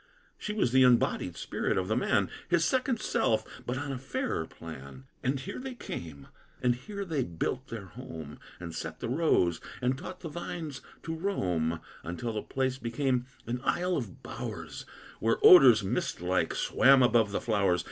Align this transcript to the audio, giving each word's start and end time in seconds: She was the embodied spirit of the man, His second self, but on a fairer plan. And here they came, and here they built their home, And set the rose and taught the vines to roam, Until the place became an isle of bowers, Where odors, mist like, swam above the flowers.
She 0.39 0.51
was 0.51 0.71
the 0.71 0.81
embodied 0.81 1.37
spirit 1.37 1.77
of 1.77 1.87
the 1.87 1.95
man, 1.95 2.31
His 2.49 2.65
second 2.65 2.99
self, 2.99 3.45
but 3.67 3.77
on 3.77 3.91
a 3.91 3.99
fairer 3.99 4.47
plan. 4.47 5.05
And 5.21 5.39
here 5.39 5.59
they 5.59 5.75
came, 5.75 6.27
and 6.59 6.73
here 6.73 7.05
they 7.05 7.23
built 7.23 7.67
their 7.67 7.85
home, 7.85 8.39
And 8.59 8.73
set 8.73 8.99
the 8.99 9.07
rose 9.07 9.61
and 9.79 9.95
taught 9.95 10.21
the 10.21 10.27
vines 10.29 10.81
to 11.03 11.13
roam, 11.13 11.81
Until 12.03 12.33
the 12.33 12.41
place 12.41 12.79
became 12.79 13.27
an 13.45 13.61
isle 13.63 13.95
of 13.95 14.23
bowers, 14.23 14.87
Where 15.19 15.37
odors, 15.43 15.83
mist 15.83 16.19
like, 16.19 16.55
swam 16.55 17.03
above 17.03 17.31
the 17.31 17.39
flowers. 17.39 17.79